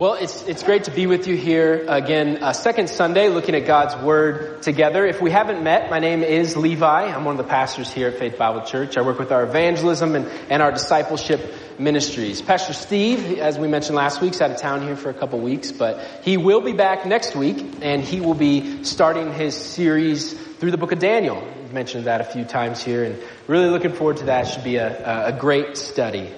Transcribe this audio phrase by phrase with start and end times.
[0.00, 3.66] Well, it's, it's great to be with you here again, uh, second Sunday, looking at
[3.66, 5.04] God's Word together.
[5.04, 7.06] If we haven't met, my name is Levi.
[7.12, 8.96] I'm one of the pastors here at Faith Bible Church.
[8.96, 11.40] I work with our evangelism and, and our discipleship
[11.80, 12.40] ministries.
[12.40, 15.40] Pastor Steve, as we mentioned last week, is out of town here for a couple
[15.40, 20.32] weeks, but he will be back next week, and he will be starting his series
[20.32, 21.42] through the book of Daniel.
[21.62, 24.46] We've mentioned that a few times here, and really looking forward to that.
[24.46, 26.30] It should be a, a great study.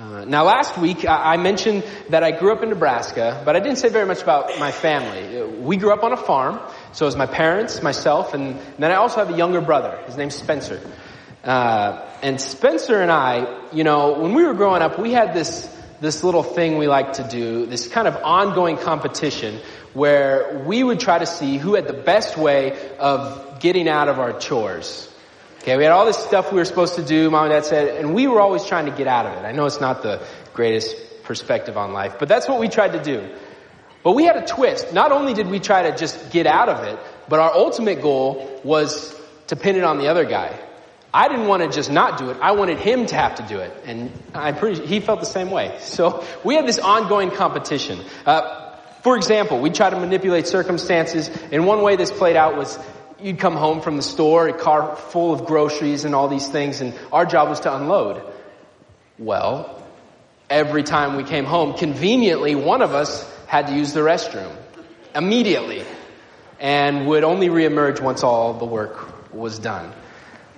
[0.00, 3.76] Uh, now last week I, mentioned that I grew up in Nebraska, but I didn't
[3.76, 5.42] say very much about my family.
[5.60, 6.58] We grew up on a farm,
[6.92, 10.00] so it was my parents, myself, and then I also have a younger brother.
[10.06, 10.80] His name's Spencer.
[11.44, 15.68] Uh, and Spencer and I, you know, when we were growing up, we had this
[16.00, 19.60] this little thing we like to do, this kind of ongoing competition
[19.92, 24.18] where we would try to see who had the best way of getting out of
[24.18, 25.09] our chores.
[25.62, 27.98] Okay, we had all this stuff we were supposed to do, mom and dad said,
[27.98, 29.46] and we were always trying to get out of it.
[29.46, 33.02] I know it's not the greatest perspective on life, but that's what we tried to
[33.02, 33.28] do.
[34.02, 34.94] But we had a twist.
[34.94, 38.60] Not only did we try to just get out of it, but our ultimate goal
[38.64, 39.14] was
[39.48, 40.58] to pin it on the other guy.
[41.12, 42.38] I didn't want to just not do it.
[42.40, 43.72] I wanted him to have to do it.
[43.84, 45.76] And I'm pretty, he felt the same way.
[45.80, 48.00] So we had this ongoing competition.
[48.24, 51.28] Uh, for example, we tried to manipulate circumstances.
[51.52, 52.78] And one way this played out was
[53.22, 56.80] you'd come home from the store, a car full of groceries and all these things,
[56.80, 58.22] and our job was to unload.
[59.18, 59.82] Well,
[60.48, 64.54] every time we came home, conveniently, one of us had to use the restroom
[65.14, 65.84] immediately
[66.58, 69.92] and would only reemerge once all the work was done.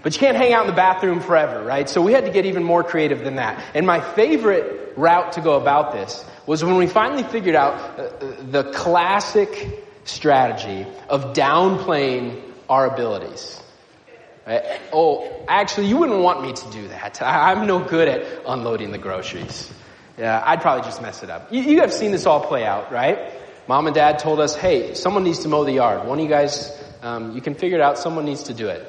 [0.03, 1.89] But you can't hang out in the bathroom forever, right?
[1.89, 3.63] So we had to get even more creative than that.
[3.75, 8.11] And my favorite route to go about this was when we finally figured out uh,
[8.51, 13.61] the classic strategy of downplaying our abilities.
[14.47, 14.81] Right?
[14.93, 17.23] Oh, actually, you wouldn't want me to do that.
[17.23, 19.73] I'm no good at unloading the groceries.
[20.19, 21.53] Yeah, I'd probably just mess it up.
[21.53, 23.19] You, you have seen this all play out, right?
[23.69, 26.07] Mom and dad told us, hey, someone needs to mow the yard.
[26.07, 27.99] One of you guys, um, you can figure it out.
[27.99, 28.87] Someone needs to do it.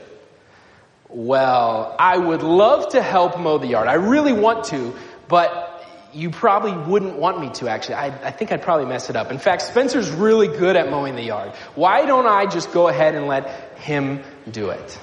[1.10, 3.88] Well, I would love to help mow the yard.
[3.88, 4.96] I really want to,
[5.28, 5.73] but
[6.14, 7.96] you probably wouldn't want me to actually.
[7.96, 9.32] I, I, think I'd probably mess it up.
[9.32, 11.52] In fact, Spencer's really good at mowing the yard.
[11.76, 15.00] Why don't I just go ahead and let him do it?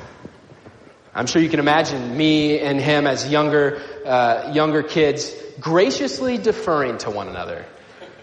[1.14, 6.98] I'm sure you can imagine me and him as younger, uh, younger kids graciously deferring
[6.98, 7.64] to one another.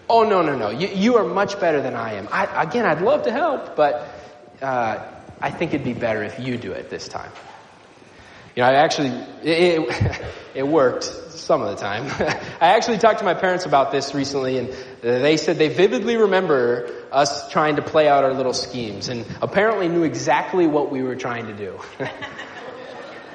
[0.08, 0.70] Oh no, no, no.
[0.70, 2.28] You, you are much better than I am.
[2.32, 4.08] I, again, I'd love to help, but,
[4.62, 5.04] uh,
[5.40, 7.30] I think it'd be better if you do it this time.
[8.58, 9.10] You know, I actually,
[9.44, 10.22] it, it,
[10.56, 12.06] it worked some of the time.
[12.60, 16.92] I actually talked to my parents about this recently and they said they vividly remember
[17.12, 21.14] us trying to play out our little schemes and apparently knew exactly what we were
[21.14, 21.80] trying to do.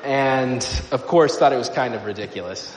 [0.03, 0.61] and
[0.91, 2.75] of course thought it was kind of ridiculous.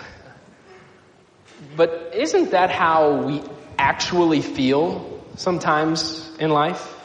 [1.74, 3.42] But isn't that how we
[3.76, 6.95] actually feel sometimes in life?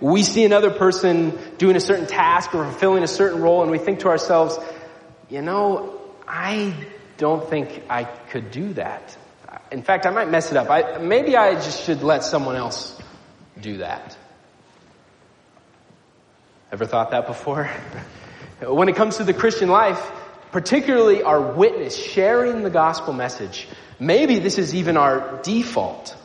[0.00, 3.78] We see another person doing a certain task or fulfilling a certain role and we
[3.78, 4.58] think to ourselves,
[5.28, 6.74] you know, I
[7.18, 9.16] don't think I could do that.
[9.70, 10.70] In fact, I might mess it up.
[10.70, 13.00] I, maybe I just should let someone else
[13.60, 14.16] do that.
[16.72, 17.68] Ever thought that before?
[18.60, 20.00] when it comes to the Christian life,
[20.52, 23.68] particularly our witness, sharing the gospel message,
[23.98, 26.16] maybe this is even our default.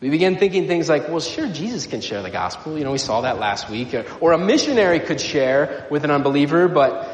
[0.00, 2.76] We begin thinking things like, well, sure, Jesus can share the gospel.
[2.76, 3.94] You know, we saw that last week.
[3.94, 7.08] Uh, or a missionary could share with an unbeliever, but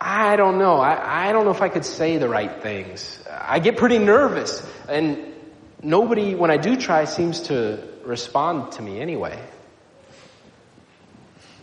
[0.00, 0.76] I don't know.
[0.76, 3.22] I, I don't know if I could say the right things.
[3.28, 5.34] I get pretty nervous and
[5.82, 9.42] nobody, when I do try, seems to respond to me anyway.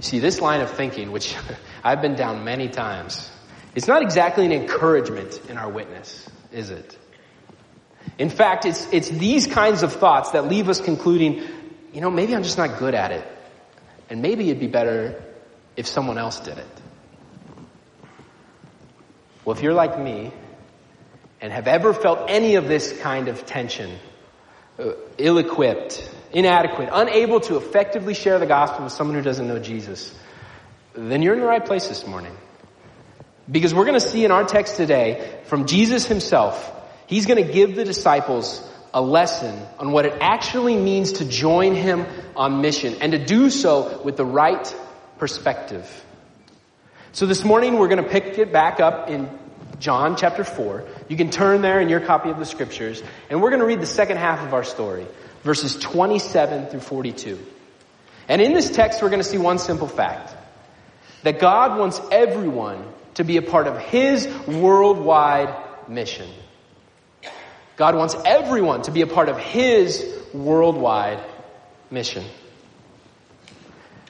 [0.01, 1.35] See, this line of thinking, which
[1.83, 3.31] I've been down many times,
[3.73, 6.96] it's not exactly an encouragement in our witness, is it?
[8.17, 11.43] In fact, it's, it's these kinds of thoughts that leave us concluding,
[11.93, 13.25] you know, maybe I'm just not good at it.
[14.09, 15.23] And maybe it'd be better
[15.75, 16.81] if someone else did it.
[19.45, 20.31] Well, if you're like me
[21.39, 23.97] and have ever felt any of this kind of tension,
[24.79, 30.13] uh, ill-equipped, inadequate, unable to effectively share the gospel with someone who doesn't know Jesus,
[30.93, 32.35] then you're in the right place this morning.
[33.49, 36.73] Because we're going to see in our text today from Jesus himself
[37.07, 38.61] He's going to give the disciples
[38.93, 42.05] a lesson on what it actually means to join him
[42.35, 44.75] on mission and to do so with the right
[45.17, 46.05] perspective.
[47.13, 49.29] So this morning we're going to pick it back up in
[49.79, 50.83] John chapter 4.
[51.07, 53.81] You can turn there in your copy of the scriptures and we're going to read
[53.81, 55.07] the second half of our story,
[55.43, 57.39] verses 27 through 42.
[58.27, 60.35] And in this text we're going to see one simple fact.
[61.23, 66.29] That God wants everyone to be a part of His worldwide mission.
[67.77, 70.03] God wants everyone to be a part of His
[70.33, 71.23] worldwide
[71.91, 72.25] mission.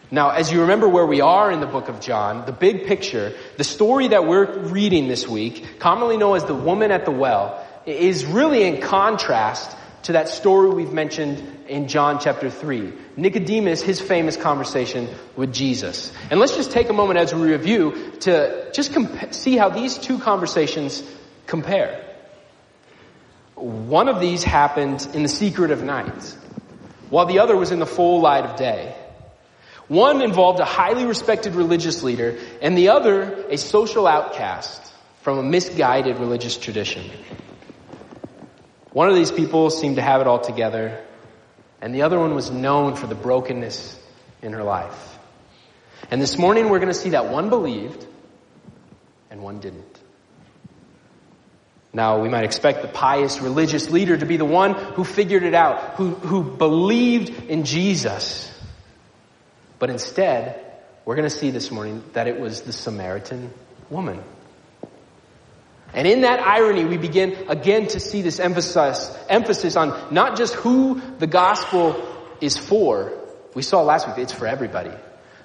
[0.09, 3.35] Now, as you remember where we are in the book of John, the big picture,
[3.57, 7.61] the story that we're reading this week, commonly known as the woman at the well,
[7.85, 12.93] is really in contrast to that story we've mentioned in John chapter 3.
[13.17, 16.13] Nicodemus, his famous conversation with Jesus.
[16.31, 18.95] And let's just take a moment as we review to just
[19.31, 21.03] see how these two conversations
[21.47, 22.06] compare.
[23.57, 26.36] One of these happened in the secret of night,
[27.09, 28.95] while the other was in the full light of day.
[29.88, 35.44] One involved a highly respected religious leader, and the other a social outcast from a
[35.44, 37.09] misguided religious tradition.
[38.92, 41.03] One of these people seemed to have it all together,
[41.81, 44.00] and the other one was known for the brokenness
[44.44, 45.18] in her life.
[46.12, 48.06] And this morning we're going to see that one believed
[49.31, 49.96] and one didn't.
[51.97, 55.55] Now, we might expect the pious religious leader to be the one who figured it
[55.55, 58.53] out, who, who believed in Jesus.
[59.79, 60.63] But instead,
[61.05, 63.51] we're going to see this morning that it was the Samaritan
[63.89, 64.23] woman.
[65.91, 70.53] And in that irony, we begin again to see this emphasis, emphasis on not just
[70.53, 72.00] who the gospel
[72.39, 73.11] is for.
[73.55, 74.93] We saw last week, it's for everybody.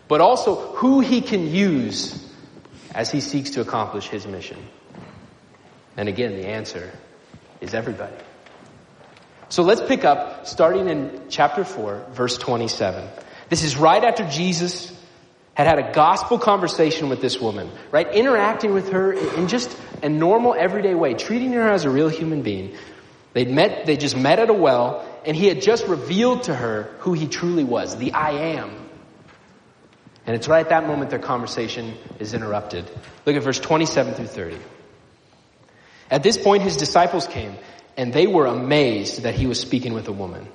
[0.06, 2.30] But also who he can use
[2.94, 4.58] as he seeks to accomplish his mission.
[5.96, 6.90] And again, the answer
[7.60, 8.16] is everybody.
[9.48, 13.06] So let's pick up starting in chapter 4, verse 27.
[13.50, 14.98] This is right after Jesus
[15.54, 18.10] had had a gospel conversation with this woman, right?
[18.14, 22.40] Interacting with her in just a normal everyday way, treating her as a real human
[22.40, 22.74] being.
[23.34, 26.84] They'd met, they just met at a well, and he had just revealed to her
[27.00, 28.70] who he truly was, the I am.
[30.26, 32.90] And it's right at that moment their conversation is interrupted.
[33.26, 34.58] Look at verse 27 through 30.
[36.12, 37.56] At this point, his disciples came,
[37.96, 40.46] and they were amazed that he was speaking with a woman.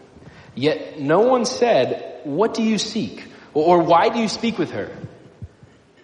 [0.54, 3.24] Yet no one said, What do you seek?
[3.56, 4.96] Or why do you speak with her?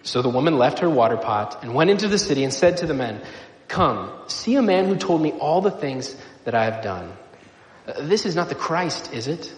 [0.02, 2.86] So the woman left her water pot and went into the city and said to
[2.86, 3.22] the men,
[3.68, 7.12] Come, see a man who told me all the things that I have done.
[7.86, 9.54] Uh, this is not the Christ, is it?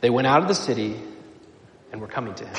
[0.00, 1.00] They went out of the city
[1.92, 2.56] and were coming to him.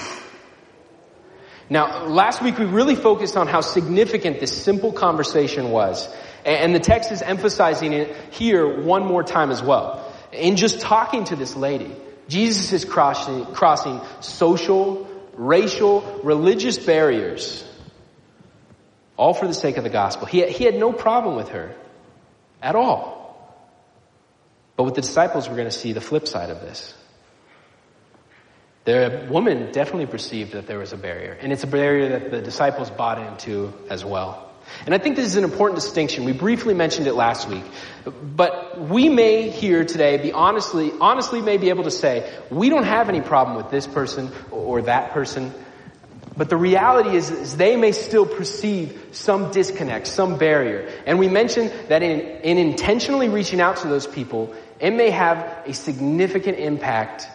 [1.70, 6.08] Now, last week we really focused on how significant this simple conversation was.
[6.44, 10.12] And the text is emphasizing it here one more time as well.
[10.32, 11.96] In just talking to this lady,
[12.28, 17.66] Jesus is crossing, crossing social, racial, religious barriers,
[19.18, 20.28] all for the sake of the gospel.
[20.28, 21.76] He, he had no problem with her
[22.62, 23.20] at all.
[24.76, 26.94] But with the disciples, we're going to see the flip side of this.
[28.90, 32.42] The woman definitely perceived that there was a barrier, and it's a barrier that the
[32.42, 34.52] disciples bought into as well.
[34.88, 36.26] And I think this is an important distinction.
[36.26, 37.64] We briefly mentioned it last week.
[38.04, 42.84] But we may here today be honestly, honestly may be able to say, we don't
[42.84, 45.54] have any problem with this person or that person.
[46.36, 50.90] But the reality is, is they may still perceive some disconnect, some barrier.
[51.06, 55.68] And we mentioned that in, in intentionally reaching out to those people, it may have
[55.68, 57.28] a significant impact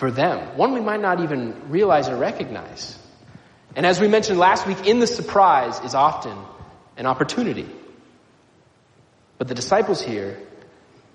[0.00, 0.56] for them.
[0.56, 2.98] One we might not even realize or recognize.
[3.76, 6.36] And as we mentioned last week, in the surprise is often
[6.96, 7.68] an opportunity.
[9.36, 10.38] But the disciples here,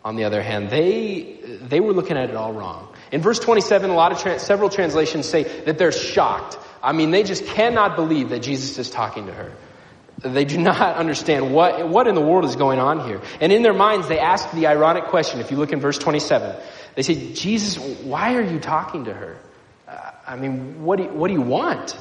[0.03, 2.95] on the other hand, they, they were looking at it all wrong.
[3.11, 6.59] In verse 27, a lot of, several translations say that they're shocked.
[6.81, 9.51] I mean, they just cannot believe that Jesus is talking to her.
[10.19, 13.21] They do not understand what, what in the world is going on here.
[13.41, 15.39] And in their minds, they ask the ironic question.
[15.39, 16.55] If you look in verse 27,
[16.95, 19.37] they say, Jesus, why are you talking to her?
[19.87, 21.97] Uh, I mean, what do, you, what do you want?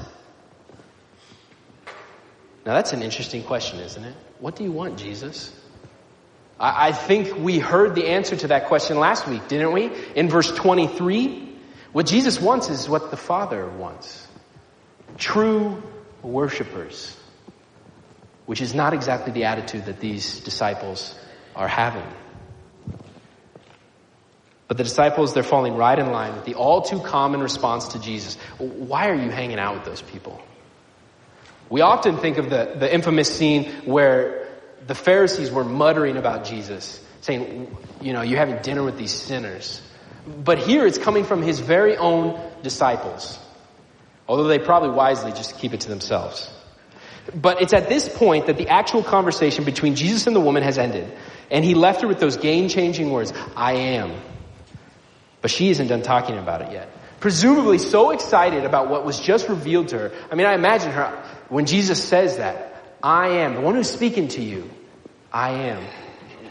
[2.64, 4.16] Now that's an interesting question, isn't it?
[4.38, 5.52] What do you want, Jesus?
[6.58, 9.90] I, I think we heard the answer to that question last week, didn't we?
[10.14, 11.56] In verse 23,
[11.92, 14.26] what Jesus wants is what the Father wants.
[15.18, 15.82] True
[16.22, 17.16] worshipers
[18.46, 21.18] which is not exactly the attitude that these disciples
[21.56, 22.06] are having.
[24.66, 28.00] But the disciples, they're falling right in line with the all too common response to
[28.00, 28.36] Jesus.
[28.58, 30.42] Why are you hanging out with those people?
[31.68, 34.48] We often think of the, the infamous scene where
[34.86, 39.82] the Pharisees were muttering about Jesus, saying, you know, you're having dinner with these sinners.
[40.26, 43.38] But here it's coming from his very own disciples.
[44.26, 46.50] Although they probably wisely just keep it to themselves.
[47.34, 50.78] But it's at this point that the actual conversation between Jesus and the woman has
[50.78, 51.10] ended.
[51.50, 54.14] And he left her with those game changing words, I am.
[55.44, 56.88] But she isn't done talking about it yet.
[57.20, 60.12] Presumably so excited about what was just revealed to her.
[60.30, 64.28] I mean, I imagine her when Jesus says that, I am, the one who's speaking
[64.28, 64.70] to you,
[65.30, 65.84] I am.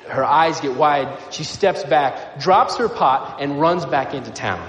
[0.09, 1.17] her eyes get wide.
[1.31, 4.63] She steps back, drops her pot, and runs back into town.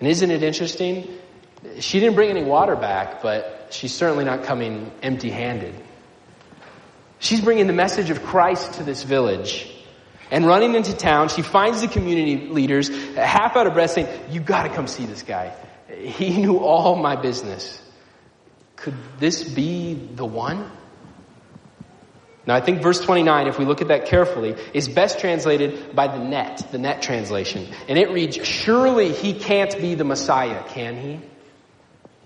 [0.00, 1.06] And isn't it interesting?
[1.78, 5.76] She didn't bring any water back, but she's certainly not coming empty handed.
[7.20, 9.69] She's bringing the message of Christ to this village.
[10.30, 14.08] And running into town, she finds the community leaders uh, half out of breath saying,
[14.30, 15.52] you gotta come see this guy.
[15.88, 17.82] He knew all my business.
[18.76, 20.70] Could this be the one?
[22.46, 26.08] Now I think verse 29, if we look at that carefully, is best translated by
[26.08, 27.68] the NET, the NET translation.
[27.88, 31.20] And it reads, surely he can't be the Messiah, can he?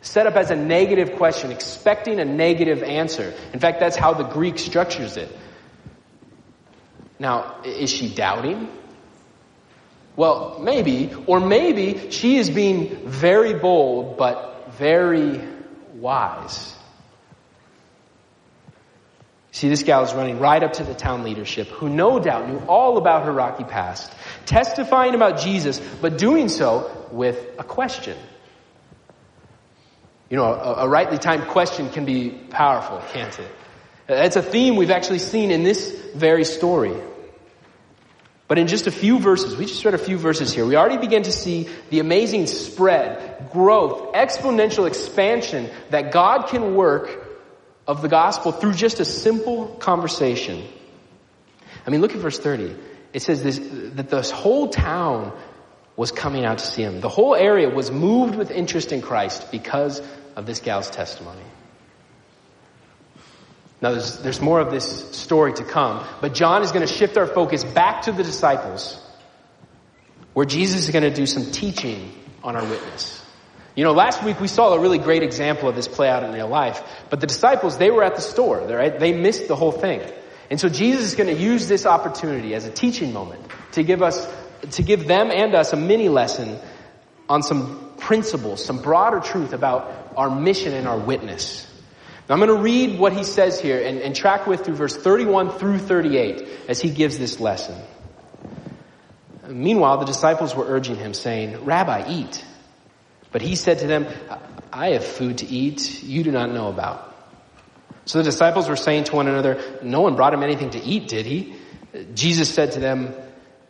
[0.03, 3.35] Set up as a negative question, expecting a negative answer.
[3.55, 5.35] In fact, that's how the Greek structures it.
[7.19, 8.69] Now, is she doubting?
[10.17, 15.41] Well, maybe, or maybe she is being very bold, but very
[15.95, 16.75] wise.
[19.51, 22.59] See, this gal is running right up to the town leadership, who no doubt knew
[22.67, 24.13] all about her rocky past,
[24.47, 28.17] testifying about Jesus, but doing so with a question.
[30.29, 33.51] You know, a, a rightly timed question can be powerful, can't it?
[34.09, 36.95] It's a theme we've actually seen in this very story.
[38.47, 40.99] But in just a few verses, we just read a few verses here, we already
[40.99, 47.27] begin to see the amazing spread, growth, exponential expansion that God can work
[47.87, 50.63] of the gospel through just a simple conversation.
[51.87, 52.77] I mean, look at verse 30.
[53.13, 53.59] It says this,
[53.95, 55.33] that this whole town
[55.97, 57.01] was coming out to see him.
[57.01, 60.03] The whole area was moved with interest in Christ because
[60.37, 61.43] of this gal's testimony.
[63.81, 67.17] Now there's, there's more of this story to come, but John is going to shift
[67.17, 69.01] our focus back to the disciples,
[70.33, 72.13] where Jesus is going to do some teaching
[72.43, 73.23] on our witness.
[73.75, 76.33] You know, last week we saw a really great example of this play out in
[76.33, 78.99] real life, but the disciples, they were at the store, right?
[78.99, 80.01] They missed the whole thing.
[80.51, 84.03] And so Jesus is going to use this opportunity as a teaching moment to give
[84.03, 84.29] us,
[84.73, 86.59] to give them and us a mini lesson
[87.29, 91.67] on some principles, some broader truth about our mission and our witness.
[92.29, 94.97] Now I'm going to read what he says here and, and track with through verse
[94.97, 97.77] 31 through 38 as he gives this lesson.
[99.47, 102.45] Meanwhile, the disciples were urging him, saying, Rabbi, eat.
[103.31, 104.07] But he said to them,
[104.73, 107.15] I have food to eat you do not know about.
[108.07, 111.09] So the disciples were saying to one another, No one brought him anything to eat,
[111.09, 111.55] did he?
[112.15, 113.15] Jesus said to them,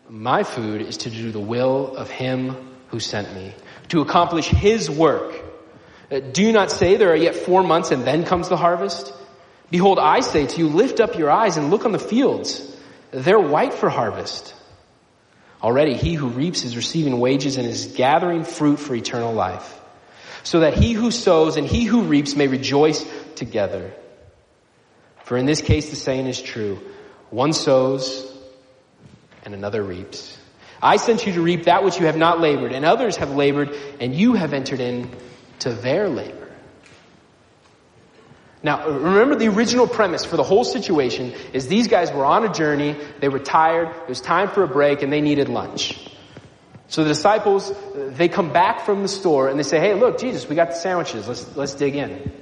[0.09, 2.57] My food is to do the will of him
[2.89, 3.53] who sent me,
[3.89, 5.44] to accomplish his work.
[6.11, 9.13] Uh, do not say there are yet four months and then comes the harvest?
[9.71, 12.71] Behold, I say to you, lift up your eyes and look on the fields.
[13.11, 14.55] They're white for harvest.
[15.63, 19.81] Already he who reaps is receiving wages and is gathering fruit for eternal life.
[20.43, 23.03] So that he who sows and he who reaps may rejoice
[23.35, 23.93] together.
[25.25, 26.81] For in this case the saying is true.
[27.31, 28.31] One sows
[29.45, 30.39] and another reaps.
[30.83, 33.75] I sent you to reap that which you have not labored and others have labored
[34.01, 35.11] and you have entered in
[35.64, 36.50] to their labor.
[38.62, 42.52] Now, remember the original premise for the whole situation is these guys were on a
[42.52, 46.00] journey, they were tired, it was time for a break, and they needed lunch.
[46.88, 50.49] So the disciples, they come back from the store and they say, hey, look, Jesus,
[50.49, 52.33] we got the sandwiches, let's, let's dig in.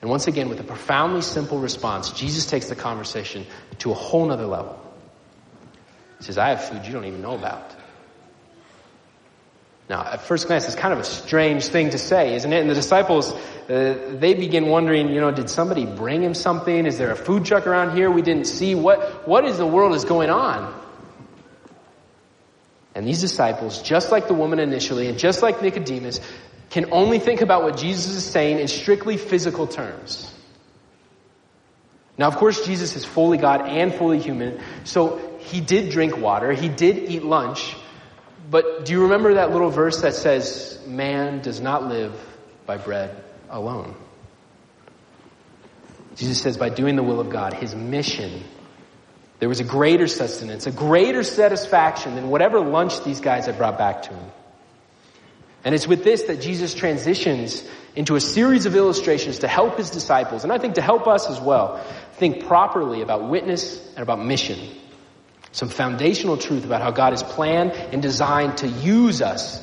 [0.00, 3.46] And once again, with a profoundly simple response, Jesus takes the conversation
[3.78, 4.80] to a whole nother level.
[6.18, 7.81] He says, I have food you don't even know about.
[9.88, 12.60] Now, at first glance, it's kind of a strange thing to say, isn't it?
[12.60, 16.86] And the disciples, uh, they begin wondering, you know, did somebody bring him something?
[16.86, 18.74] Is there a food truck around here we didn't see?
[18.74, 20.80] What, what is the world is going on?
[22.94, 26.20] And these disciples, just like the woman initially, and just like Nicodemus,
[26.70, 30.32] can only think about what Jesus is saying in strictly physical terms.
[32.18, 36.52] Now, of course, Jesus is fully God and fully human, so he did drink water,
[36.52, 37.74] he did eat lunch,
[38.52, 42.12] but do you remember that little verse that says, man does not live
[42.66, 43.16] by bread
[43.48, 43.96] alone?
[46.16, 48.44] Jesus says by doing the will of God, his mission,
[49.38, 53.78] there was a greater sustenance, a greater satisfaction than whatever lunch these guys had brought
[53.78, 54.30] back to him.
[55.64, 57.66] And it's with this that Jesus transitions
[57.96, 61.30] into a series of illustrations to help his disciples, and I think to help us
[61.30, 61.82] as well,
[62.16, 64.58] think properly about witness and about mission
[65.52, 69.62] some foundational truth about how God has planned and designed to use us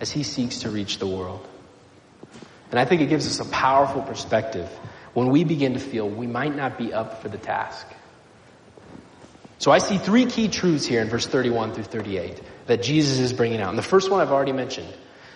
[0.00, 1.46] as He seeks to reach the world.
[2.70, 4.68] And I think it gives us a powerful perspective
[5.14, 7.86] when we begin to feel we might not be up for the task.
[9.58, 13.32] So I see three key truths here in verse 31 through 38 that Jesus is
[13.32, 13.68] bringing out.
[13.70, 14.88] And the first one I've already mentioned.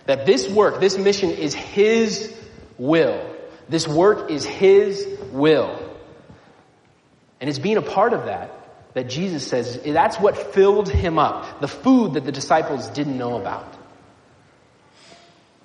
[0.07, 2.35] That this work, this mission is His
[2.79, 3.35] will.
[3.69, 5.79] This work is His will.
[7.41, 8.64] And it's being a part of that
[8.95, 11.61] that Jesus says that's what filled him up.
[11.61, 13.77] The food that the disciples didn't know about.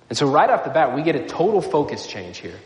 [0.09, 2.59] And so right off the bat, we get a total focus change here.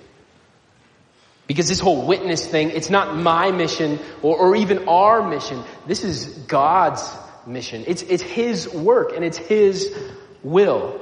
[1.45, 5.61] Because this whole witness thing, it's not my mission or, or even our mission.
[5.85, 7.03] This is God's
[7.45, 7.83] mission.
[7.85, 9.93] It's, it's His work and it's His
[10.41, 11.01] will.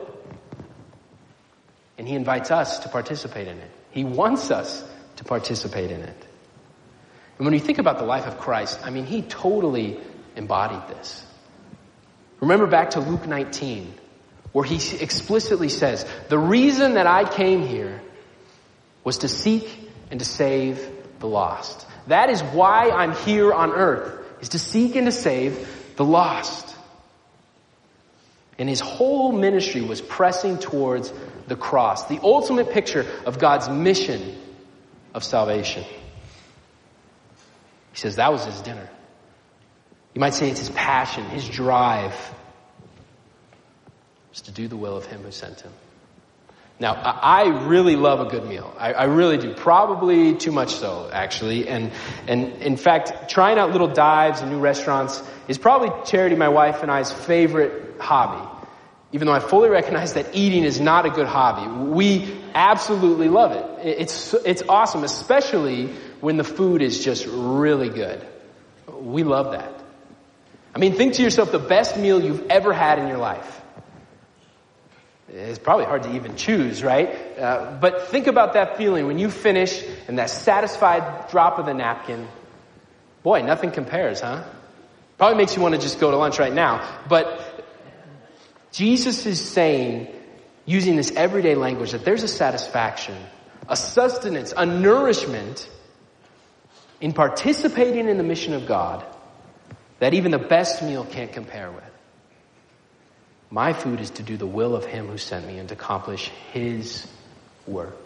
[1.99, 3.71] And He invites us to participate in it.
[3.91, 4.83] He wants us
[5.17, 6.25] to participate in it.
[7.41, 9.97] And when you think about the life of Christ, I mean, He totally
[10.35, 11.25] embodied this.
[12.39, 13.91] Remember back to Luke 19,
[14.51, 17.99] where He explicitly says, the reason that I came here
[19.03, 19.67] was to seek
[20.11, 21.87] and to save the lost.
[22.05, 26.75] That is why I'm here on earth, is to seek and to save the lost.
[28.59, 31.11] And his whole ministry was pressing towards
[31.47, 34.39] the cross, the ultimate picture of God's mission
[35.15, 35.83] of salvation.
[37.91, 38.89] He says that was his dinner.
[40.13, 42.13] You might say it's his passion, his drive,
[44.29, 45.71] was to do the will of him who sent him.
[46.79, 48.73] Now, I really love a good meal.
[48.75, 49.53] I, I, really do.
[49.53, 51.67] Probably too much so, actually.
[51.67, 51.91] And,
[52.27, 56.81] and in fact, trying out little dives and new restaurants is probably Charity, my wife,
[56.81, 58.49] and I's favorite hobby.
[59.11, 61.91] Even though I fully recognize that eating is not a good hobby.
[61.91, 63.99] We absolutely love it.
[63.99, 68.25] It's, it's awesome, especially when the food is just really good.
[68.87, 69.73] We love that.
[70.73, 73.61] I mean, think to yourself the best meal you've ever had in your life.
[75.27, 77.37] It's probably hard to even choose, right?
[77.37, 81.73] Uh, but think about that feeling when you finish and that satisfied drop of the
[81.73, 82.27] napkin.
[83.23, 84.43] Boy, nothing compares, huh?
[85.17, 86.99] Probably makes you want to just go to lunch right now.
[87.07, 87.65] But
[88.71, 90.07] Jesus is saying,
[90.65, 93.15] using this everyday language, that there's a satisfaction,
[93.69, 95.69] a sustenance, a nourishment
[97.01, 99.03] in participating in the mission of God
[99.99, 101.83] that even the best meal can't compare with.
[103.49, 106.29] My food is to do the will of him who sent me and to accomplish
[106.53, 107.05] his
[107.67, 107.97] work.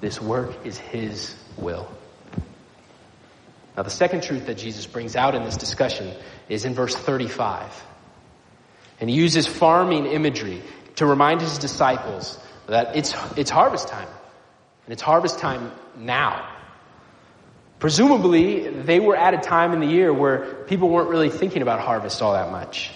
[0.00, 1.88] This work is his will.
[3.76, 6.12] Now, the second truth that Jesus brings out in this discussion
[6.48, 7.84] is in verse 35.
[9.00, 10.62] And he uses farming imagery
[10.96, 14.08] to remind his disciples that it's, it's harvest time.
[14.84, 16.57] And it's harvest time now.
[17.78, 21.80] Presumably, they were at a time in the year where people weren't really thinking about
[21.80, 22.90] harvest all that much.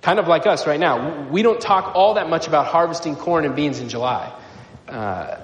[0.00, 1.28] Kind of like us right now.
[1.28, 4.32] We don't talk all that much about harvesting corn and beans in July.
[4.86, 5.38] Uh,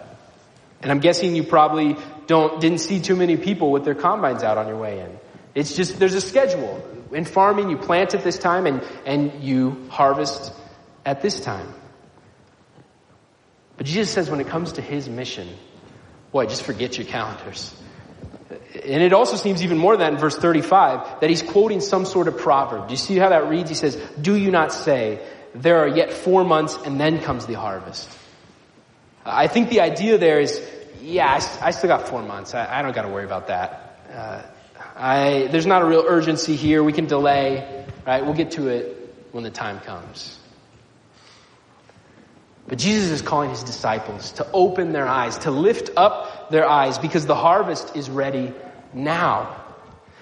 [0.81, 4.59] and I'm guessing you probably don't, didn't see too many people with their combines out
[4.59, 5.19] on your way in.
[5.55, 6.83] It's just, there's a schedule.
[7.13, 10.53] In farming, you plant at this time and, and you harvest
[11.05, 11.73] at this time.
[13.77, 15.49] But Jesus says when it comes to His mission,
[16.31, 17.75] boy, just forget your calendars.
[18.75, 22.05] And it also seems even more than that in verse 35 that he's quoting some
[22.05, 22.89] sort of proverb.
[22.89, 23.69] Do you see how that reads?
[23.69, 27.55] He says, do you not say, there are yet four months and then comes the
[27.55, 28.11] harvest.
[29.25, 30.61] I think the idea there is,
[31.01, 32.55] yeah, I, still got four months.
[32.55, 34.01] I, I don't got to worry about that.
[34.13, 34.43] Uh,
[34.97, 36.83] I, there's not a real urgency here.
[36.83, 38.25] We can delay, right?
[38.25, 40.39] We'll get to it when the time comes.
[42.67, 46.99] But Jesus is calling his disciples to open their eyes, to lift up their eyes
[46.99, 48.53] because the harvest is ready
[48.95, 49.61] now.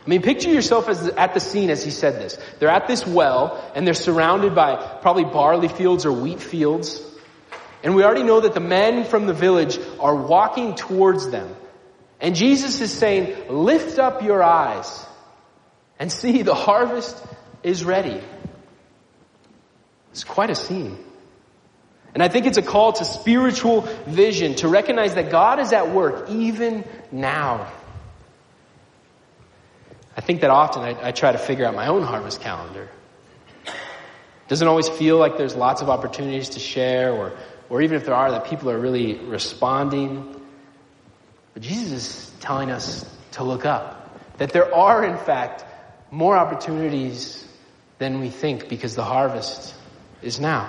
[0.04, 2.36] I mean, picture yourself as at the scene as he said this.
[2.58, 7.00] They're at this well and they're surrounded by probably barley fields or wheat fields.
[7.84, 11.54] And we already know that the men from the village are walking towards them.
[12.20, 15.06] And Jesus is saying, lift up your eyes
[15.98, 17.22] and see the harvest
[17.62, 18.20] is ready.
[20.10, 20.98] It's quite a scene.
[22.14, 25.90] And I think it's a call to spiritual vision, to recognize that God is at
[25.90, 27.72] work even now.
[30.16, 32.88] I think that often I, I try to figure out my own harvest calendar.
[34.48, 37.32] Doesn't always feel like there's lots of opportunities to share or,
[37.70, 40.40] or even if there are that people are really responding.
[41.54, 43.98] But Jesus is telling us to look up.
[44.38, 45.64] That there are in fact
[46.10, 47.46] more opportunities
[47.98, 49.74] than we think because the harvest
[50.20, 50.68] is now.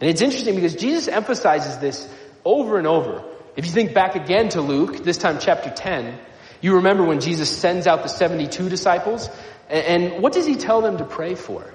[0.00, 2.08] And it's interesting because Jesus emphasizes this
[2.44, 3.22] over and over.
[3.56, 6.18] If you think back again to Luke, this time chapter 10,
[6.64, 9.28] you remember when Jesus sends out the 72 disciples,
[9.68, 11.70] and what does he tell them to pray for?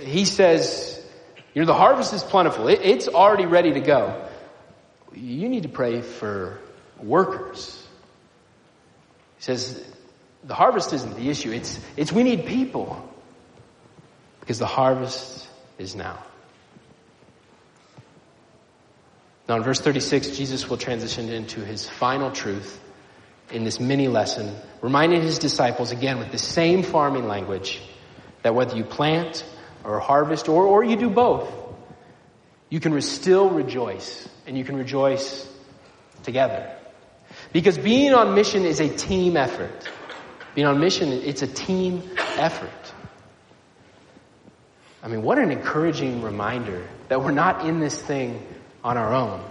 [0.00, 1.02] He says,
[1.54, 2.68] you know, the harvest is plentiful.
[2.68, 4.28] it's already ready to go.
[5.14, 6.58] You need to pray for
[7.02, 7.82] workers.
[9.38, 9.82] He says,
[10.42, 11.50] the harvest isn't the issue.
[11.50, 13.02] It's, it's we need people
[14.40, 15.48] because the harvest
[15.78, 16.22] is now.
[19.48, 22.82] Now in verse 36, Jesus will transition into his final truth
[23.54, 27.80] in this mini lesson, reminding his disciples again with the same farming language
[28.42, 29.44] that whether you plant
[29.84, 31.48] or harvest or, or you do both,
[32.68, 35.48] you can still rejoice and you can rejoice
[36.24, 36.74] together.
[37.52, 39.88] Because being on mission is a team effort.
[40.54, 42.02] Being on mission, it's a team
[42.36, 42.70] effort.
[45.02, 48.44] I mean, what an encouraging reminder that we're not in this thing
[48.82, 49.44] on our own.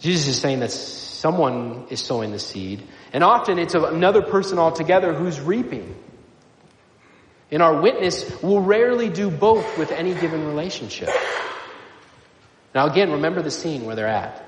[0.00, 0.70] Jesus is saying that
[1.18, 5.94] someone is sowing the seed, and often it's another person altogether who's reaping.
[7.50, 11.08] In our witness, we'll rarely do both with any given relationship.
[12.74, 14.44] Now again, remember the scene where they're at.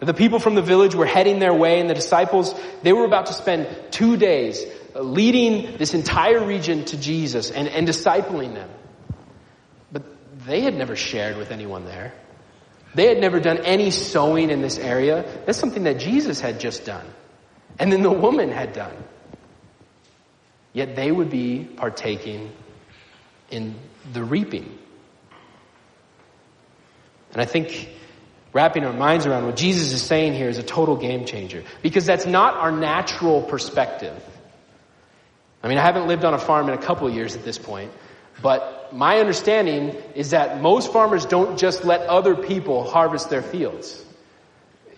[0.00, 3.26] The people from the village were heading their way and the disciples, they were about
[3.26, 4.64] to spend two days
[4.96, 8.68] leading this entire region to Jesus and, and discipling them.
[9.92, 10.02] But
[10.44, 12.14] they had never shared with anyone there.
[12.94, 15.24] They had never done any sowing in this area.
[15.46, 17.06] That's something that Jesus had just done.
[17.78, 18.94] And then the woman had done.
[20.72, 22.52] Yet they would be partaking
[23.50, 23.74] in
[24.12, 24.78] the reaping.
[27.32, 27.88] And I think
[28.52, 31.64] wrapping our minds around what Jesus is saying here is a total game changer.
[31.82, 34.22] Because that's not our natural perspective.
[35.62, 37.92] I mean, I haven't lived on a farm in a couple years at this point,
[38.42, 44.04] but my understanding is that most farmers don't just let other people harvest their fields.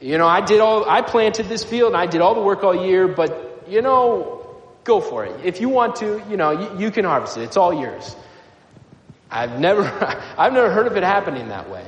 [0.00, 2.62] You know, I did all, I planted this field and I did all the work
[2.64, 4.46] all year, but you know,
[4.84, 5.44] go for it.
[5.44, 7.42] If you want to, you know, you, you can harvest it.
[7.42, 8.14] It's all yours.
[9.30, 9.82] I've never,
[10.38, 11.86] I've never heard of it happening that way.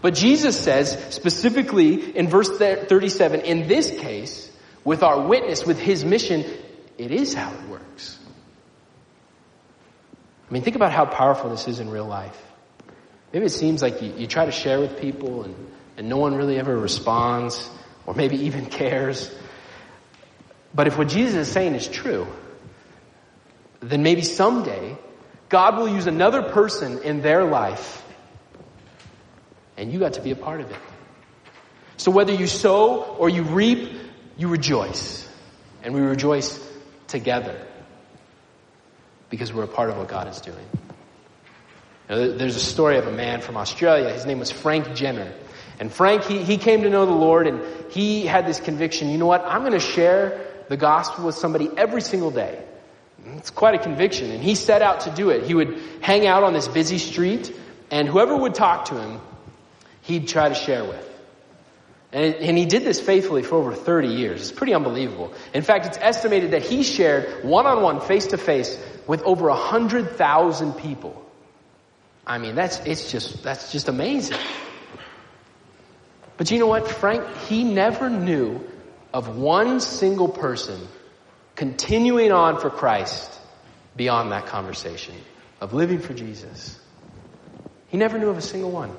[0.00, 4.50] But Jesus says specifically in verse 37, in this case,
[4.84, 6.44] with our witness, with his mission,
[6.98, 8.18] it is how it works.
[10.54, 12.40] I mean, think about how powerful this is in real life.
[13.32, 15.56] Maybe it seems like you, you try to share with people and,
[15.96, 17.68] and no one really ever responds
[18.06, 19.34] or maybe even cares.
[20.72, 22.28] But if what Jesus is saying is true,
[23.80, 24.96] then maybe someday
[25.48, 28.04] God will use another person in their life
[29.76, 30.78] and you got to be a part of it.
[31.96, 33.92] So whether you sow or you reap,
[34.36, 35.28] you rejoice.
[35.82, 36.64] And we rejoice
[37.08, 37.60] together
[39.34, 40.64] because we're a part of what God is doing.
[42.06, 44.12] there's a story of a man from Australia.
[44.12, 45.32] His name was Frank Jenner.
[45.80, 49.18] And Frank, he, he came to know the Lord and he had this conviction, you
[49.18, 52.62] know what, I'm going to share the gospel with somebody every single day.
[53.36, 54.30] It's quite a conviction.
[54.30, 55.42] And he set out to do it.
[55.44, 57.54] He would hang out on this busy street
[57.90, 59.20] and whoever would talk to him,
[60.02, 61.13] he'd try to share with.
[62.14, 64.40] And, and he did this faithfully for over 30 years.
[64.40, 65.34] It's pretty unbelievable.
[65.52, 71.20] In fact, it's estimated that he shared one-on-one, face-to-face with over 100,000 people.
[72.24, 74.38] I mean, that's, it's just, that's just amazing.
[76.36, 76.88] But you know what?
[76.88, 78.64] Frank, he never knew
[79.12, 80.86] of one single person
[81.56, 83.30] continuing on for Christ
[83.96, 85.16] beyond that conversation
[85.60, 86.78] of living for Jesus.
[87.88, 88.94] He never knew of a single one.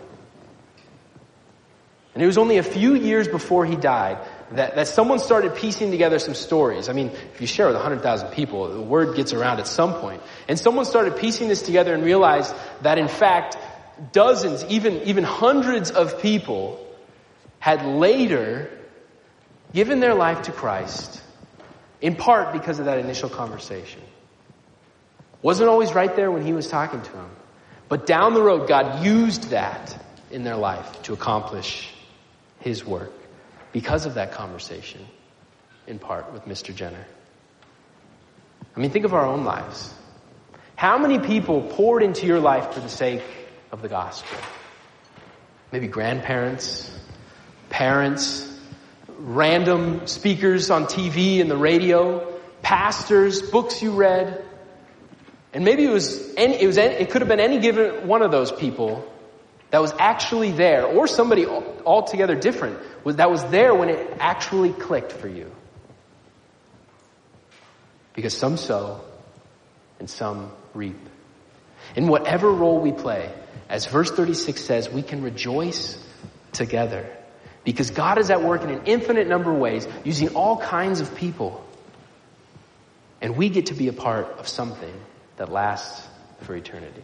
[2.15, 4.17] And it was only a few years before he died
[4.51, 6.87] that, that someone started piecing together some stories.
[6.87, 10.21] I mean, if you share with 100,000 people, the word gets around at some point.
[10.47, 13.57] And someone started piecing this together and realized that in fact,
[14.13, 16.79] dozens, even, even hundreds of people
[17.59, 18.69] had later
[19.73, 21.21] given their life to Christ,
[21.99, 23.99] in part because of that initial conversation.
[25.41, 27.29] Wasn't always right there when he was talking to them.
[27.89, 30.01] But down the road, God used that
[30.31, 31.91] in their life to accomplish
[32.65, 33.13] his work
[33.71, 35.05] because of that conversation,
[35.85, 36.75] in part with Mr.
[36.75, 37.05] Jenner.
[38.75, 39.93] I mean, think of our own lives.
[40.75, 43.21] How many people poured into your life for the sake
[43.71, 44.37] of the gospel?
[45.71, 46.91] Maybe grandparents,
[47.69, 48.51] parents,
[49.19, 54.43] random speakers on TV and the radio, pastors, books you read.
[55.53, 58.23] And maybe it was any, it was any, it could have been any given one
[58.23, 59.07] of those people
[59.69, 61.45] that was actually there, or somebody
[61.85, 65.51] altogether different, that was there when it actually clicked for you.
[68.13, 69.01] Because some sow
[69.99, 70.97] and some reap.
[71.95, 73.31] In whatever role we play,
[73.69, 75.97] as verse 36 says, we can rejoice
[76.51, 77.05] together.
[77.63, 81.15] Because God is at work in an infinite number of ways, using all kinds of
[81.15, 81.65] people.
[83.21, 84.93] And we get to be a part of something
[85.37, 86.07] that lasts
[86.41, 87.03] for eternity.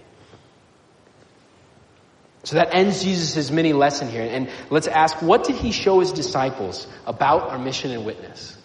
[2.44, 4.28] So that ends Jesus' mini lesson here.
[4.30, 8.58] And let's ask, what did he show his disciples about our mission and witness?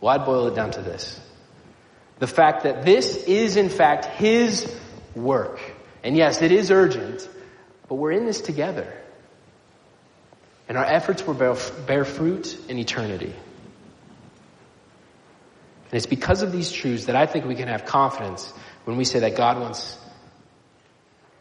[0.00, 1.20] Well, I'd boil it down to this.
[2.20, 4.74] The fact that this is in fact his
[5.14, 5.60] work.
[6.02, 7.28] And yes, it is urgent,
[7.88, 8.90] but we're in this together.
[10.68, 13.34] And our efforts will bear, bear fruit in eternity.
[15.90, 18.50] And it's because of these truths that I think we can have confidence
[18.84, 19.98] when we say that God wants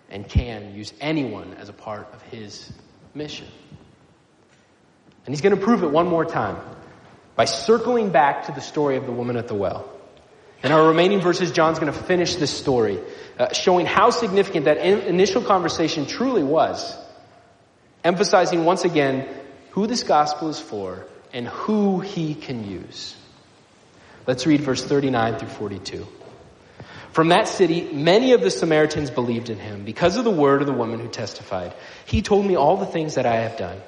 [0.10, 2.72] and can use anyone as a part of his
[3.14, 3.48] mission.
[5.26, 6.58] And he's going to prove it one more time
[7.36, 9.90] by circling back to the story of the woman at the well.
[10.62, 13.00] In our remaining verses, John's going to finish this story,
[13.38, 16.98] uh, showing how significant that in- initial conversation truly was,
[18.04, 19.28] emphasizing once again
[19.72, 23.16] who this gospel is for and who he can use.
[24.28, 26.08] Let's read verse 39 through 42.
[27.12, 30.68] From that city, many of the Samaritans believed in him because of the word of
[30.68, 31.74] the woman who testified.
[32.06, 33.82] He told me all the things that I have done.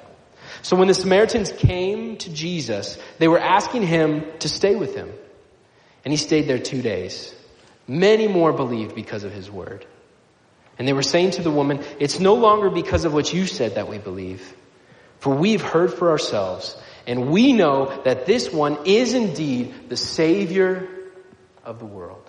[0.62, 5.12] So when the Samaritans came to Jesus, they were asking him to stay with them.
[6.04, 7.32] And he stayed there two days.
[7.86, 9.86] Many more believed because of his word.
[10.78, 13.76] And they were saying to the woman, it's no longer because of what you said
[13.76, 14.54] that we believe.
[15.18, 20.88] For we've heard for ourselves, and we know that this one is indeed the Savior
[21.64, 22.21] of the world.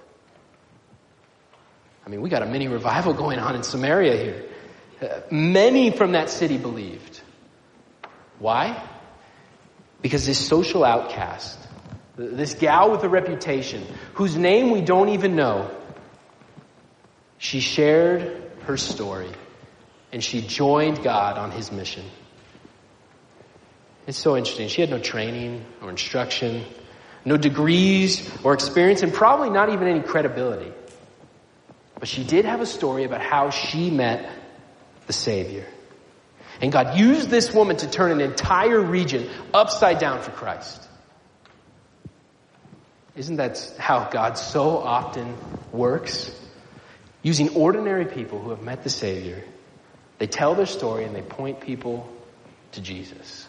[2.06, 4.46] I mean, we got a mini revival going on in Samaria here.
[5.02, 7.22] Uh, many from that city believed.
[8.40, 8.88] Why?
[10.02, 11.58] Because this social outcast,
[12.18, 13.86] this gal with a reputation,
[14.16, 15.72] whose name we don't even know,
[17.38, 19.30] she shared her story
[20.12, 22.06] and she joined God on his mission.
[24.06, 24.68] It's so interesting.
[24.68, 26.66] She had no training or instruction,
[27.26, 30.72] no degrees or experience, and probably not even any credibility.
[32.04, 34.30] But she did have a story about how she met
[35.08, 35.66] the Savior.
[36.60, 40.86] And God used this woman to turn an entire region upside down for Christ.
[43.16, 45.38] Isn't that how God so often
[45.72, 46.30] works?
[47.22, 49.42] Using ordinary people who have met the Savior,
[50.18, 52.12] they tell their story and they point people
[52.74, 53.48] to Jesus.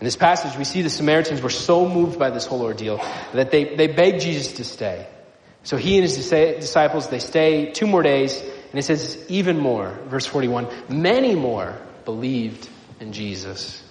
[0.00, 3.00] In this passage, we see the Samaritans were so moved by this whole ordeal
[3.32, 5.06] that they, they begged Jesus to stay.
[5.68, 9.90] So he and his disciples, they stay two more days and it says even more,
[10.06, 11.76] verse 41, many more
[12.06, 12.66] believed
[13.00, 13.84] in Jesus.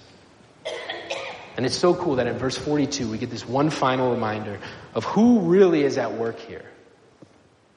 [1.56, 4.58] And it's so cool that in verse 42 we get this one final reminder
[4.92, 6.64] of who really is at work here.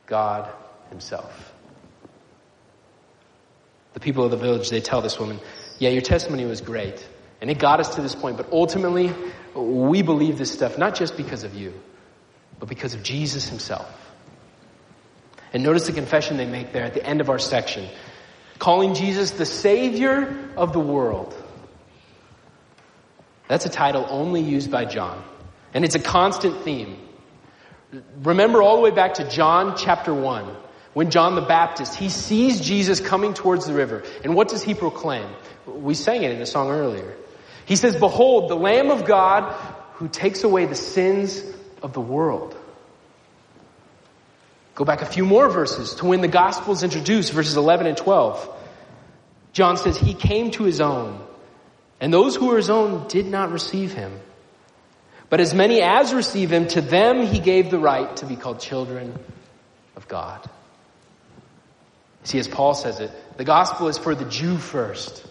[0.08, 0.52] God
[0.90, 1.54] himself.
[3.94, 5.40] The people of the village, they tell this woman,
[5.78, 7.08] yeah, your testimony was great.
[7.40, 9.14] And it got us to this point, but ultimately,
[9.54, 11.80] we believe this stuff not just because of you,
[12.62, 13.92] but because of Jesus himself.
[15.52, 17.90] And notice the confession they make there at the end of our section.
[18.60, 21.36] Calling Jesus the Savior of the world.
[23.48, 25.24] That's a title only used by John.
[25.74, 27.00] And it's a constant theme.
[28.22, 30.56] Remember all the way back to John chapter 1,
[30.94, 34.04] when John the Baptist, he sees Jesus coming towards the river.
[34.24, 35.28] And what does he proclaim?
[35.66, 37.18] We sang it in the song earlier.
[37.66, 39.52] He says, Behold, the Lamb of God
[39.96, 41.44] who takes away the sins
[41.82, 42.56] of the world.
[44.76, 47.98] Go back a few more verses to when the gospel is introduced, verses 11 and
[47.98, 48.58] 12.
[49.54, 51.22] John says, He came to His own,
[52.00, 54.20] and those who were His own did not receive Him.
[55.30, 58.60] But as many as receive Him, to them He gave the right to be called
[58.60, 59.18] children
[59.96, 60.50] of God.
[62.24, 65.26] See, as Paul says it, the gospel is for the Jew first.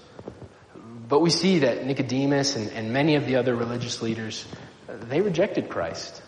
[1.08, 4.44] But we see that Nicodemus and, and many of the other religious leaders,
[4.88, 6.22] they rejected Christ.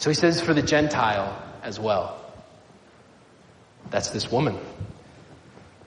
[0.00, 2.18] So he says for the Gentile as well.
[3.90, 4.58] That's this woman.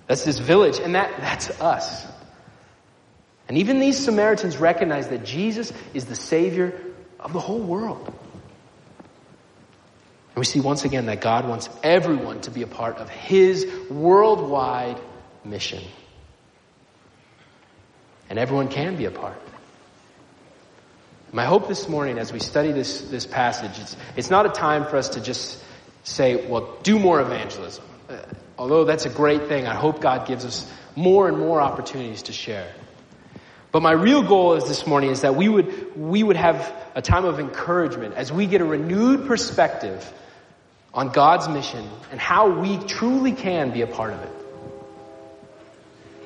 [0.06, 2.06] That's this village, and that, that's us.
[3.48, 6.80] And even these Samaritans recognize that Jesus is the Savior
[7.20, 8.06] of the whole world.
[8.06, 8.16] And
[10.36, 15.02] we see once again that God wants everyone to be a part of His worldwide
[15.44, 15.82] mission.
[18.30, 19.43] And everyone can be a part.
[21.34, 24.86] My hope this morning as we study this, this passage, it's, it's not a time
[24.86, 25.60] for us to just
[26.04, 27.84] say, well, do more evangelism.
[28.08, 28.18] Uh,
[28.56, 32.34] although that's a great thing, I hope God gives us more and more opportunities to
[32.34, 32.72] share.
[33.72, 37.02] But my real goal is this morning is that we would, we would have a
[37.02, 40.08] time of encouragement as we get a renewed perspective
[40.94, 44.32] on God's mission and how we truly can be a part of it.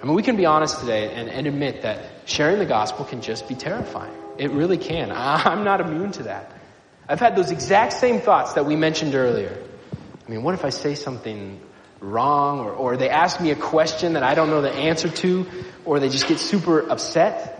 [0.01, 3.21] I mean, we can be honest today and, and admit that sharing the gospel can
[3.21, 4.13] just be terrifying.
[4.37, 5.11] It really can.
[5.15, 6.51] I'm not immune to that.
[7.09, 9.57] I've had those exact same thoughts that we mentioned earlier.
[10.25, 11.61] I mean, what if I say something
[12.01, 15.47] wrong or, or they ask me a question that I don't know the answer to
[15.85, 17.53] or they just get super upset?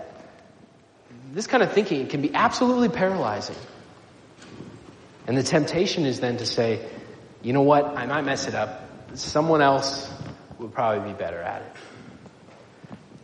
[1.32, 3.56] This kind of thinking can be absolutely paralyzing.
[5.26, 6.86] And the temptation is then to say,
[7.42, 8.84] you know what, I might mess it up.
[9.14, 10.10] Someone else
[10.58, 11.72] would probably be better at it.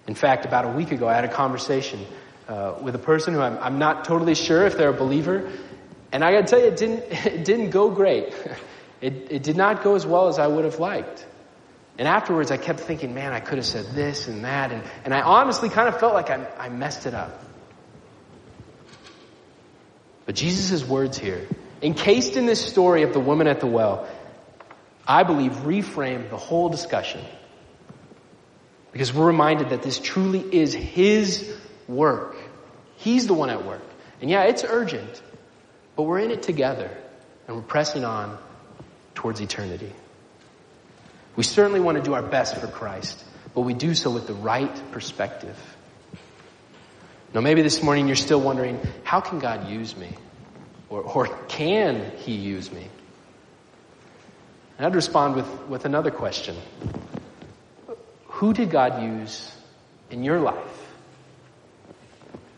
[0.07, 2.05] In fact, about a week ago, I had a conversation
[2.49, 5.51] uh, with a person who I'm, I'm, not totally sure if they're a believer,
[6.13, 8.35] and I got to tell you, it didn't it didn't go great.
[9.01, 11.27] It it did not go as well as I would have liked.
[11.99, 15.13] And afterwards, I kept thinking, man, I could have said this and that, and and
[15.13, 17.45] I honestly kind of felt like I I messed it up.
[20.25, 21.47] But Jesus' words here,
[21.83, 24.09] encased in this story of the woman at the well,
[25.07, 27.21] I believe reframe the whole discussion.
[28.95, 31.53] Because we're reminded that this truly is His
[31.89, 32.37] work.
[32.99, 33.83] He's the one at work.
[34.21, 35.21] And yeah, it's urgent,
[35.97, 36.89] but we're in it together
[37.49, 38.39] and we're pressing on
[39.17, 39.93] towards eternity.
[41.35, 44.35] We certainly want to do our best for Christ, but we do so with the
[44.35, 45.59] right perspective.
[47.35, 50.17] Now maybe this morning you're still wondering, how can God use me?
[50.89, 52.87] Or, or can He use me?
[54.79, 56.55] And I'd respond with, with another question.
[58.35, 59.51] Who did God use
[60.11, 60.57] in your life?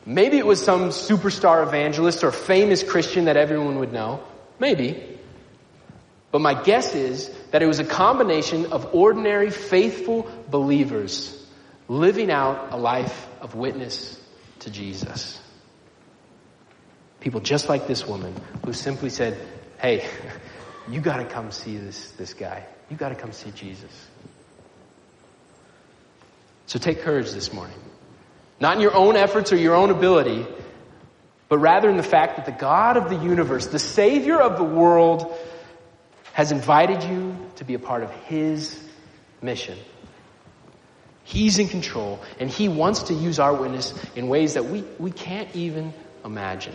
[0.07, 4.23] Maybe it was some superstar evangelist or famous Christian that everyone would know.
[4.59, 5.19] Maybe.
[6.31, 11.45] But my guess is that it was a combination of ordinary, faithful believers
[11.89, 14.19] living out a life of witness
[14.61, 15.39] to Jesus.
[17.21, 18.35] People just like this woman
[18.65, 19.39] who simply said,
[19.79, 20.09] hey,
[20.89, 22.65] you gotta come see this, this guy.
[22.89, 24.09] You gotta come see Jesus.
[26.67, 27.79] So take courage this morning.
[28.59, 30.47] Not in your own efforts or your own ability,
[31.49, 34.65] but rather in the fact that the God of the universe, the Savior of the
[34.65, 35.33] world,
[36.33, 38.79] has invited you to be a part of His
[39.41, 39.79] mission.
[41.23, 45.11] He's in control, and He wants to use our witness in ways that we, we
[45.11, 46.75] can't even imagine.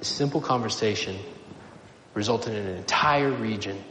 [0.00, 1.18] A simple conversation
[2.14, 3.82] resulted in an entire region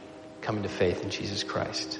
[0.41, 1.99] coming to faith in Jesus Christ.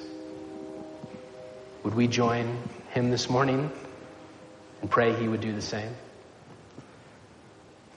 [1.84, 2.62] Would we join
[2.92, 3.72] Him this morning
[4.82, 5.92] and pray He would do the same?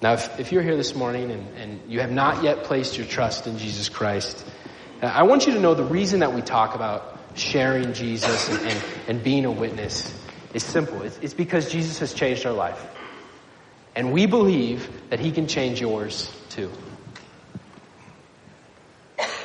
[0.00, 3.06] Now, if, if you're here this morning and, and you have not yet placed your
[3.06, 4.44] trust in Jesus Christ,
[5.00, 8.60] uh, I want you to know the reason that we talk about sharing Jesus and,
[8.68, 10.12] and, and being a witness
[10.54, 11.02] is simple.
[11.02, 12.84] It's, it's because Jesus has changed our life.
[13.94, 16.70] And we believe that He can change yours too.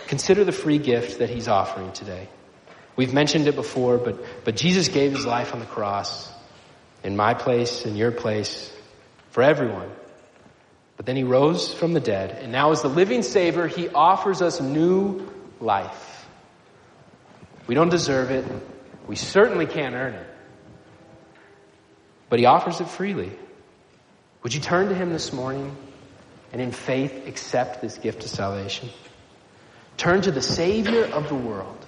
[0.08, 2.30] Consider the free gift that He's offering today.
[2.98, 6.30] We've mentioned it before, but, but Jesus gave His life on the cross
[7.04, 8.74] in my place, in your place,
[9.30, 9.90] for everyone.
[10.98, 14.42] But then He rose from the dead, and now as the living Savior, He offers
[14.42, 15.32] us new
[15.62, 16.28] life.
[17.68, 18.46] We don't deserve it.
[19.08, 20.28] We certainly can't earn it.
[22.30, 23.32] But He offers it freely.
[24.42, 25.78] Would you turn to Him this morning
[26.52, 28.90] and in faith accept this gift of salvation?
[29.98, 31.87] Turn to the Savior of the world.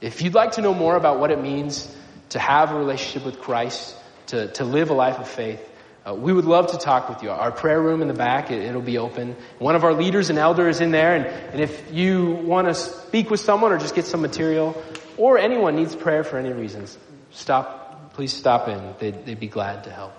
[0.00, 1.94] If you'd like to know more about what it means
[2.30, 3.96] to have a relationship with Christ,
[4.28, 5.66] to, to live a life of faith,
[6.06, 7.30] uh, we would love to talk with you.
[7.30, 9.36] Our prayer room in the back, it, will be open.
[9.58, 12.74] One of our leaders and elders is in there, and, and if you want to
[12.74, 14.80] speak with someone or just get some material,
[15.16, 16.96] or anyone needs prayer for any reasons,
[17.30, 18.94] stop, please stop in.
[18.98, 20.14] They'd, they'd be glad to help.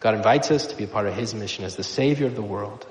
[0.00, 2.42] God invites us to be a part of His mission as the Savior of the
[2.42, 2.86] world.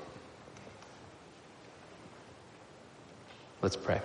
[3.62, 4.00] Let's pray.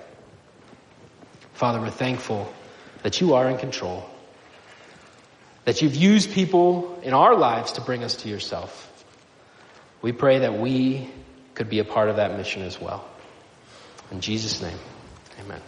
[1.53, 2.51] Father, we're thankful
[3.03, 4.09] that you are in control,
[5.65, 8.87] that you've used people in our lives to bring us to yourself.
[10.01, 11.09] We pray that we
[11.53, 13.05] could be a part of that mission as well.
[14.11, 14.77] In Jesus' name,
[15.39, 15.61] amen.